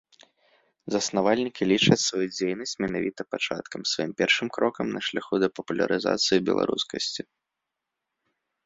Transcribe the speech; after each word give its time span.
Заснавальнікі 0.93 1.67
лічаць 1.71 1.97
сваю 2.05 2.23
дзейнасць 2.37 2.75
менавіта 2.85 3.21
пачаткам, 3.35 3.81
сваім 3.93 4.11
першым 4.23 4.47
крокам 4.57 4.85
на 4.97 5.07
шляху 5.11 5.35
да 5.45 5.55
папулярызацыі 5.61 6.45
беларускасці. 6.51 7.21